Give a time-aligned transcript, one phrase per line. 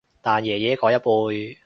[0.23, 1.59] 但爺爺嗰一輩